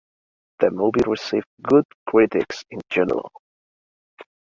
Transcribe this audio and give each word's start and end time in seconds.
The 0.61 0.71
movie 0.71 1.03
received 1.05 1.45
good 1.61 1.85
critics 2.07 2.65
in 2.71 2.81
general. 2.89 3.31